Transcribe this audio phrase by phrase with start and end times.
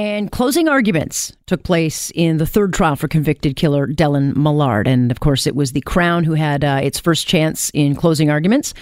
[0.00, 4.86] And closing arguments took place in the third trial for convicted killer Dellen Millard.
[4.86, 8.30] And of course, it was the Crown who had uh, its first chance in closing
[8.30, 8.74] arguments.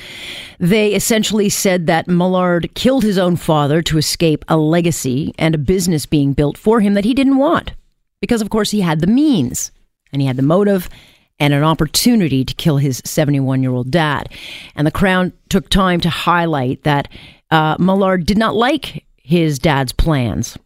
[0.58, 5.58] They essentially said that Millard killed his own father to escape a legacy and a
[5.58, 7.72] business being built for him that he didn't want.
[8.20, 9.70] Because, of course, he had the means
[10.12, 10.90] and he had the motive
[11.38, 14.28] and an opportunity to kill his 71 year old dad.
[14.74, 17.08] And the Crown took time to highlight that
[17.50, 20.58] uh, Millard did not like his dad's plans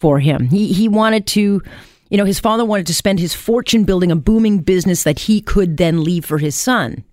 [0.00, 0.48] for him.
[0.48, 1.62] He he wanted to,
[2.10, 5.40] you know, his father wanted to spend his fortune building a booming business that he
[5.40, 7.04] could then leave for his son.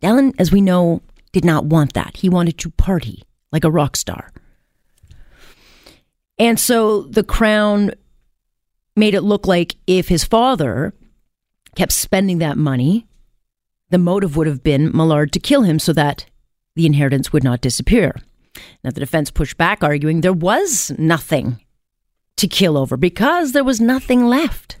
[0.00, 2.16] Dellen, as we know, did not want that.
[2.16, 4.32] He wanted to party like a rock star.
[6.38, 7.92] And so the crown
[8.96, 10.94] made it look like if his father
[11.76, 13.06] kept spending that money,
[13.90, 16.26] the motive would have been Millard to kill him so that
[16.74, 18.16] the inheritance would not disappear.
[18.82, 21.60] Now, the defense pushed back, arguing there was nothing
[22.42, 24.76] to kill over because there was nothing left.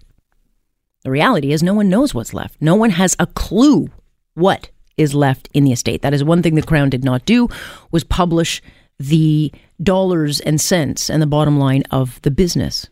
[1.04, 2.60] The reality is, no one knows what's left.
[2.60, 3.88] No one has a clue
[4.34, 6.02] what is left in the estate.
[6.02, 7.48] That is one thing the Crown did not do
[7.90, 8.62] was publish
[8.98, 9.50] the
[9.82, 12.88] dollars and cents and the bottom line of the business.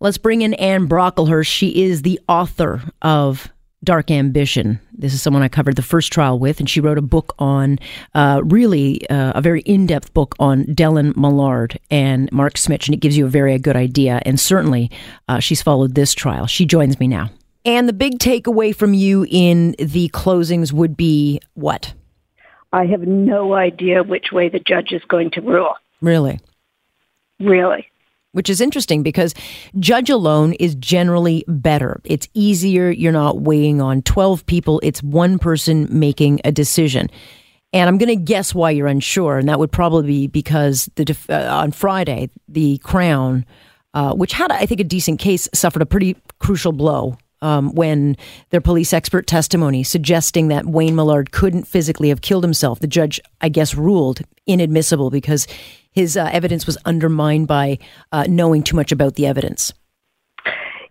[0.00, 1.46] Let's bring in Anne Brocklehurst.
[1.46, 3.52] She is the author of
[3.84, 4.78] Dark Ambition.
[4.92, 7.78] This is someone I covered the first trial with, and she wrote a book on,
[8.14, 12.94] uh, really uh, a very in depth book on Dellen Millard and Mark Smich, and
[12.94, 14.22] it gives you a very good idea.
[14.24, 14.90] And certainly,
[15.28, 16.46] uh, she's followed this trial.
[16.46, 17.30] She joins me now.
[17.64, 21.92] And the big takeaway from you in the closings would be what?
[22.72, 25.74] I have no idea which way the judge is going to rule.
[26.00, 26.40] Really?
[27.38, 27.88] Really
[28.32, 29.34] which is interesting because
[29.78, 32.00] judge alone is generally better.
[32.04, 32.90] It's easier.
[32.90, 37.08] You're not weighing on 12 people, it's one person making a decision.
[37.74, 41.16] And I'm going to guess why you're unsure, and that would probably be because the
[41.30, 43.46] uh, on Friday the Crown,
[43.94, 48.16] uh, which had I think a decent case, suffered a pretty crucial blow um, when
[48.50, 52.80] their police expert testimony suggesting that Wayne Millard couldn't physically have killed himself.
[52.80, 55.46] The judge, I guess, ruled inadmissible because
[55.92, 57.78] his uh, evidence was undermined by
[58.10, 59.72] uh, knowing too much about the evidence.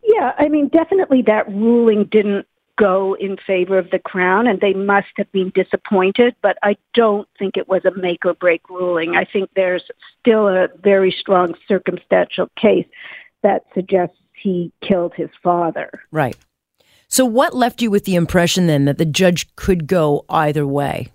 [0.03, 2.47] Yeah, I mean, definitely that ruling didn't
[2.77, 7.27] go in favor of the Crown, and they must have been disappointed, but I don't
[7.37, 9.15] think it was a make or break ruling.
[9.15, 9.83] I think there's
[10.19, 12.87] still a very strong circumstantial case
[13.43, 16.01] that suggests he killed his father.
[16.11, 16.35] Right.
[17.07, 21.09] So, what left you with the impression then that the judge could go either way?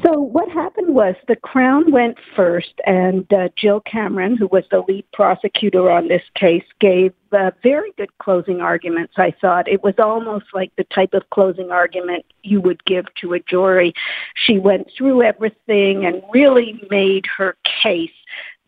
[0.00, 4.82] So what happened was the Crown went first, and uh, Jill Cameron, who was the
[4.88, 9.14] lead prosecutor on this case, gave uh, very good closing arguments.
[9.18, 13.34] I thought it was almost like the type of closing argument you would give to
[13.34, 13.92] a jury.
[14.34, 18.10] She went through everything and really made her case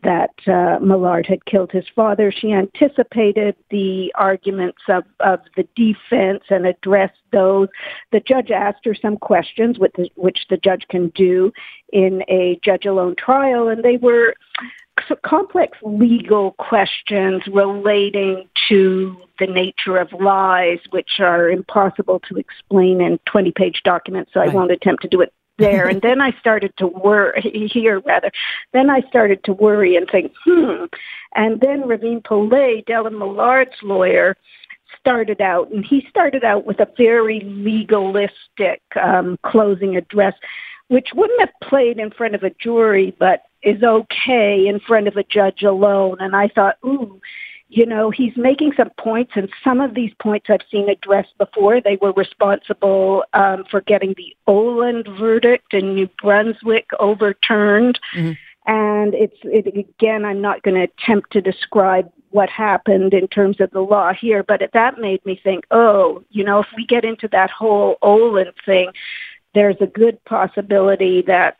[0.05, 2.31] that uh, Millard had killed his father.
[2.31, 7.67] She anticipated the arguments of, of the defense and addressed those.
[8.11, 11.51] The judge asked her some questions, which the, which the judge can do
[11.91, 14.35] in a judge alone trial, and they were
[15.25, 23.19] complex legal questions relating to the nature of lies, which are impossible to explain in
[23.25, 24.49] 20 page documents, so right.
[24.49, 25.87] I won't attempt to do it there.
[25.87, 28.31] and then I started to worry, here rather,
[28.73, 30.85] then I started to worry and think, hmm.
[31.35, 34.37] And then Ravin Pillay, Dellen Millard's lawyer,
[34.99, 40.33] started out, and he started out with a very legalistic um, closing address,
[40.87, 45.17] which wouldn't have played in front of a jury, but is okay in front of
[45.17, 46.17] a judge alone.
[46.19, 47.19] And I thought, ooh,
[47.67, 51.81] you know, he's making some points, and some of these points I've seen addressed before.
[51.81, 57.99] They were responsible um, for getting the Oland verdict in New Brunswick overturned.
[58.15, 58.33] Mm-hmm.
[58.67, 63.61] And it's it, again, I'm not going to attempt to describe what happened in terms
[63.61, 66.85] of the law here, but it, that made me think, oh, you know, if we
[66.85, 68.91] get into that whole Oland thing,
[69.53, 71.57] there's a good possibility that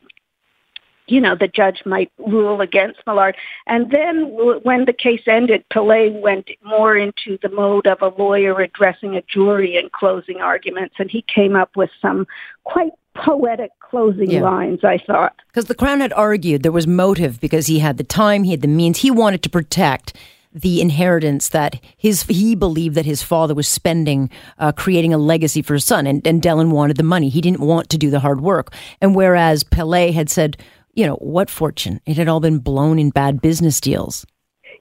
[1.08, 3.36] you know, the judge might rule against Millard.
[3.68, 4.30] And then
[4.64, 9.22] when the case ended, Pillay went more into the mode of a lawyer addressing a
[9.24, 12.26] jury in closing arguments, and he came up with some
[12.64, 14.42] quite poetic closing yeah.
[14.42, 15.36] lines, I thought.
[15.48, 18.62] Because the Crown had argued there was motive because he had the time, he had
[18.62, 20.14] the means, he wanted to protect
[20.54, 25.62] the inheritance that his he believed that his father was spending, uh, creating a legacy
[25.62, 27.28] for his son, and, and Dellen wanted the money.
[27.28, 28.74] He didn't want to do the hard work.
[29.02, 30.58] And whereas Pillay had said,
[30.96, 32.02] you know, what fortune?
[32.06, 34.26] It had all been blown in bad business deals.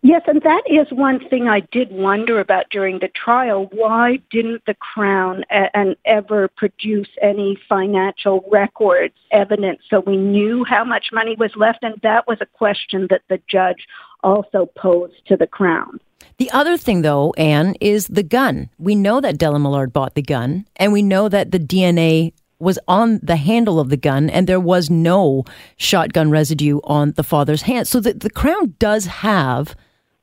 [0.03, 3.71] Yes, and that is one thing I did wonder about during the trial.
[3.73, 10.85] Why didn't the Crown and ever produce any financial records, evidence, so we knew how
[10.85, 11.79] much money was left?
[11.83, 13.87] And that was a question that the judge
[14.23, 15.99] also posed to the Crown.
[16.37, 18.69] The other thing, though, Anne, is the gun.
[18.79, 22.35] We know that Dellen Millard bought the gun, and we know that the DNA
[22.65, 25.45] was on the handle of the gun, and there was no
[25.77, 27.87] shotgun residue on the father's hand.
[27.87, 29.77] So the, the Crown does have,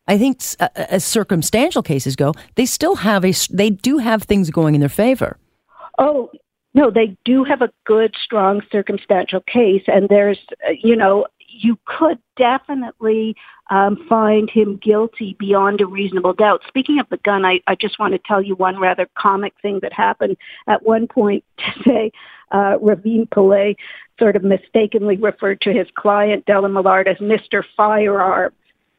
[0.07, 0.41] I think,
[0.75, 4.89] as circumstantial cases go, they still have a, they do have things going in their
[4.89, 5.38] favor.
[5.97, 6.29] Oh,
[6.73, 11.77] no, they do have a good, strong circumstantial case, and there's, uh, you know, you
[11.85, 13.35] could definitely
[13.71, 16.62] um, find him guilty beyond a reasonable doubt.
[16.68, 19.79] Speaking of the gun, I, I just want to tell you one rather comic thing
[19.81, 20.35] that happened
[20.68, 21.44] at one point
[21.77, 22.12] today.
[22.51, 23.77] Uh, Ravin Pillay
[24.19, 27.63] sort of mistakenly referred to his client, Dellen Millard, as Mr.
[27.77, 28.51] Firearm.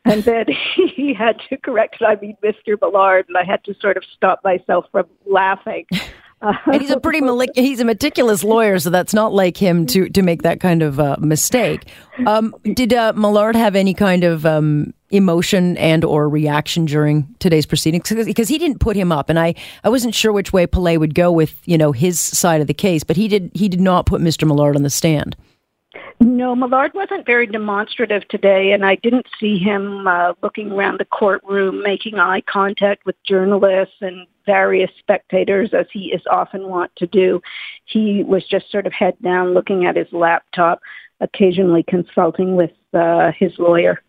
[0.07, 2.81] And then he had to correct it, I mean, Mr.
[2.81, 5.87] Millard, and I had to sort of stop myself from laughing.
[6.43, 7.21] and he's a pretty
[7.55, 10.99] he's a meticulous lawyer, so that's not like him to to make that kind of
[10.99, 11.87] uh, mistake.
[12.27, 17.67] Um, did uh, Millard have any kind of um, emotion and or reaction during today's
[17.67, 18.09] proceedings?
[18.09, 19.55] Because he didn't put him up, and I,
[19.85, 22.75] I wasn't sure which way Pillay would go with you know his side of the
[22.75, 24.47] case, but he did he did not put Mr.
[24.47, 25.37] Millard on the stand.
[26.21, 31.05] No, Millard wasn't very demonstrative today, and I didn't see him uh, looking around the
[31.05, 37.07] courtroom, making eye contact with journalists and various spectators, as he is often wont to
[37.07, 37.41] do.
[37.85, 40.81] He was just sort of head down, looking at his laptop,
[41.21, 44.01] occasionally consulting with uh, his lawyer.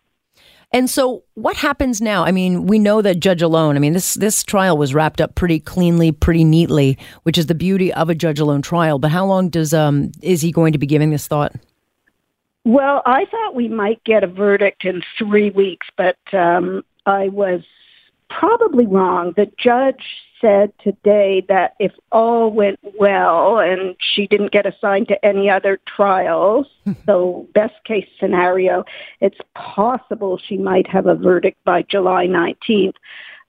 [0.72, 2.24] And so, what happens now?
[2.24, 3.76] I mean, we know that Judge Alone.
[3.76, 7.54] I mean, this this trial was wrapped up pretty cleanly, pretty neatly, which is the
[7.54, 8.98] beauty of a Judge Alone trial.
[8.98, 11.52] But how long does um is he going to be giving this thought?
[12.64, 17.60] Well, I thought we might get a verdict in three weeks, but um, I was
[18.30, 19.34] probably wrong.
[19.36, 20.02] The judge
[20.40, 25.78] said today that if all went well and she didn't get assigned to any other
[25.86, 26.66] trials,
[27.06, 28.84] so best case scenario,
[29.20, 32.94] it's possible she might have a verdict by July 19th.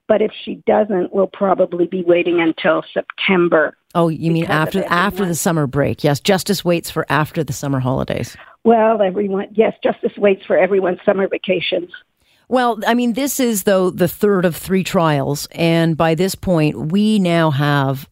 [0.08, 3.76] But if she doesn't, we'll probably be waiting until September.
[3.96, 6.04] Oh, you mean after after the summer break?
[6.04, 8.36] Yes, justice waits for after the summer holidays.
[8.66, 11.88] Well, everyone, yes, justice waits for everyone's summer vacations.
[12.48, 15.46] Well, I mean, this is, though, the third of three trials.
[15.52, 18.08] And by this point, we now have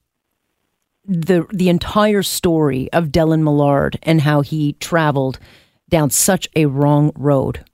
[1.04, 5.40] the, the entire story of Dellen Millard and how he traveled
[5.88, 7.64] down such a wrong road.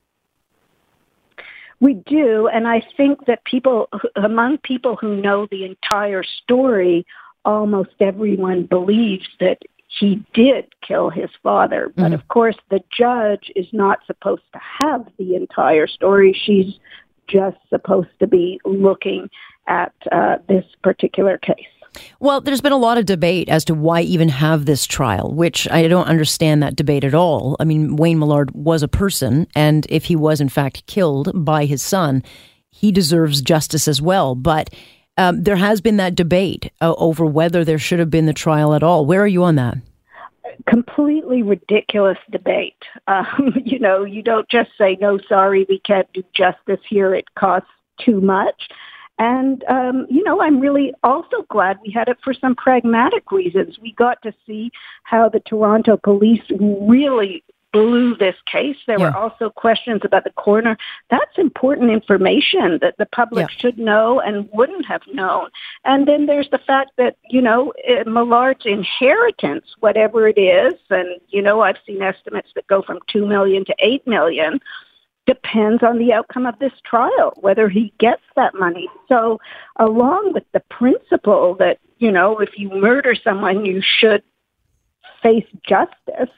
[1.80, 2.48] We do.
[2.48, 7.04] And I think that people, among people who know the entire story,
[7.44, 9.58] almost everyone believes that
[9.98, 11.92] he did kill his father.
[11.94, 12.14] But mm-hmm.
[12.14, 16.32] of course, the judge is not supposed to have the entire story.
[16.32, 16.74] She's
[17.28, 19.28] just supposed to be looking
[19.66, 21.66] at uh, this particular case.
[22.20, 25.68] Well, there's been a lot of debate as to why even have this trial, which
[25.70, 27.56] I don't understand that debate at all.
[27.58, 31.64] I mean, Wayne Millard was a person, and if he was in fact killed by
[31.64, 32.22] his son,
[32.70, 34.36] he deserves justice as well.
[34.36, 34.70] But
[35.20, 38.72] um, there has been that debate uh, over whether there should have been the trial
[38.72, 39.04] at all.
[39.04, 39.76] Where are you on that?
[40.66, 42.82] Completely ridiculous debate.
[43.06, 47.14] Um, you know, you don't just say, no, sorry, we can't do justice here.
[47.14, 47.68] It costs
[48.02, 48.68] too much.
[49.18, 53.78] And, um, you know, I'm really also glad we had it for some pragmatic reasons.
[53.78, 54.70] We got to see
[55.02, 58.76] how the Toronto police really blew this case.
[58.86, 59.10] There yeah.
[59.10, 60.76] were also questions about the coroner.
[61.10, 63.56] That's important information that the public yeah.
[63.56, 65.48] should know and wouldn't have known.
[65.84, 71.20] And then there's the fact that, you know, eh, Millard's inheritance, whatever it is, and,
[71.28, 74.60] you know, I've seen estimates that go from 2 million to 8 million,
[75.26, 78.88] depends on the outcome of this trial, whether he gets that money.
[79.08, 79.38] So
[79.76, 84.22] along with the principle that, you know, if you murder someone, you should
[85.22, 86.30] face justice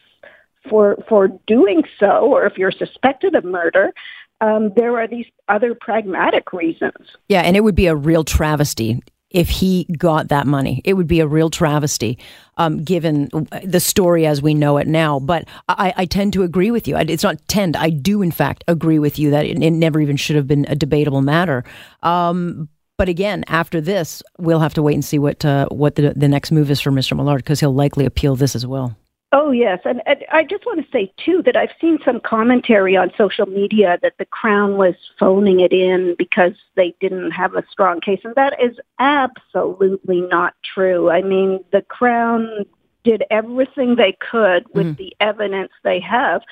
[0.68, 3.92] for for doing so, or if you're suspected of murder,
[4.40, 6.96] um, there are these other pragmatic reasons.
[7.28, 9.00] Yeah, and it would be a real travesty
[9.32, 10.82] if he got that money.
[10.84, 12.18] It would be a real travesty,
[12.58, 13.28] um, given
[13.64, 15.18] the story as we know it now.
[15.18, 16.96] But I, I, tend to agree with you.
[16.98, 17.74] It's not tend.
[17.76, 20.66] I do, in fact, agree with you that it, it never even should have been
[20.68, 21.64] a debatable matter.
[22.02, 26.12] Um, but again, after this, we'll have to wait and see what uh, what the,
[26.14, 27.16] the next move is for Mr.
[27.16, 28.96] Millard because he'll likely appeal this as well.
[29.34, 29.80] Oh, yes.
[29.86, 33.46] And, and, I just want to say, too, that I've seen some commentary on social
[33.46, 38.20] media that the Crown was phoning it in because they didn't have a strong case.
[38.24, 41.08] And that is absolutely not true.
[41.08, 42.66] I mean, the Crown
[43.04, 45.02] did everything they could with mm-hmm.
[45.02, 46.42] the evidence they have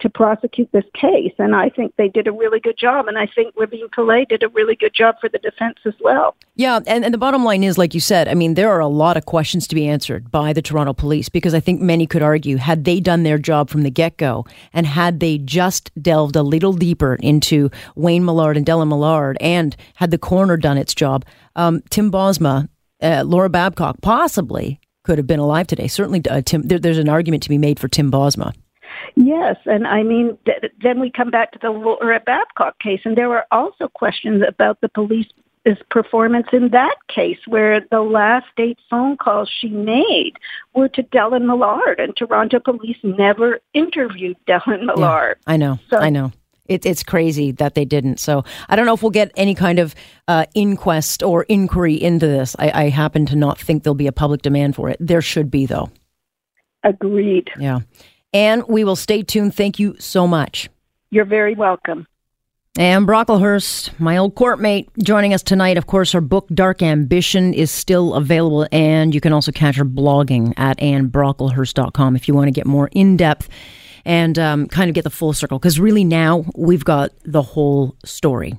[0.00, 1.32] to prosecute this case.
[1.38, 3.08] And I think they did a really good job.
[3.08, 6.36] And I think Ravin Pillay did a really good job for the defense as well.
[6.54, 6.80] Yeah.
[6.86, 9.16] And, and the bottom line is, like you said, I mean, there are a lot
[9.16, 12.56] of questions to be answered by the Toronto police because I think many could argue
[12.56, 16.42] had they done their job from the get go and had they just delved a
[16.42, 21.24] little deeper into Wayne Millard and Dellen Millard and had the coroner done its job,
[21.56, 22.68] um, Tim Bosma,
[23.02, 25.88] uh, Laura Babcock possibly could have been alive today.
[25.88, 28.52] Certainly, uh, Tim, there, there's an argument to be made for Tim Bosma.
[29.20, 33.16] Yes, and I mean, th- then we come back to the Laura Babcock case, and
[33.16, 35.32] there were also questions about the police's
[35.90, 40.34] performance in that case, where the last eight phone calls she made
[40.72, 45.38] were to Dellen Millard, and Toronto police never interviewed Dellen Millard.
[45.40, 46.30] Yeah, I know, so, I know.
[46.66, 48.20] It, it's crazy that they didn't.
[48.20, 49.96] So I don't know if we'll get any kind of
[50.28, 52.54] uh, inquest or inquiry into this.
[52.56, 54.98] I, I happen to not think there'll be a public demand for it.
[55.00, 55.90] There should be, though.
[56.84, 57.50] Agreed.
[57.58, 57.80] Yeah.
[58.32, 59.54] And we will stay tuned.
[59.54, 60.68] Thank you so much.
[61.10, 62.06] You're very welcome.
[62.78, 65.76] Anne Brocklehurst, my old courtmate, joining us tonight.
[65.76, 69.84] Of course, her book Dark Ambition is still available, and you can also catch her
[69.84, 73.48] blogging at annbrocklehurst.com if you want to get more in depth
[74.04, 75.58] and um, kind of get the full circle.
[75.58, 78.54] Because really, now we've got the whole story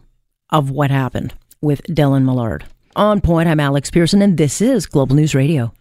[0.50, 2.66] of what happened with Dellen Millard.
[2.98, 5.72] On point, I'm Alex Pearson, and this is Global News Radio.